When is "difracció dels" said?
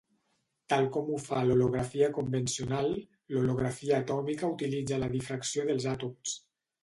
5.19-5.89